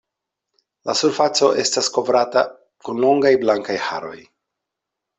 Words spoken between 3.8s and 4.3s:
haroj.